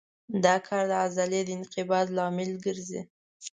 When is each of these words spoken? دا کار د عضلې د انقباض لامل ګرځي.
دا 0.43 0.55
کار 0.67 0.83
د 0.91 0.93
عضلې 1.03 1.41
د 1.45 1.49
انقباض 1.57 2.07
لامل 2.17 2.51
ګرځي. 2.65 3.01